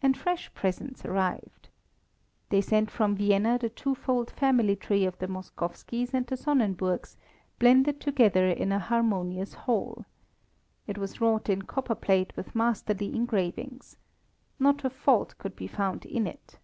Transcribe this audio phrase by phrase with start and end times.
[0.00, 1.68] And fresh presents arrived.
[2.50, 7.16] They sent from Vienna the twofold family tree of the Moskowskis and the Sonnenburgs,
[7.58, 10.04] blended together in a harmonious whole.
[10.86, 13.96] It was wrought in copper plate with masterly engravings.
[14.60, 16.58] Not a fault could be found in it.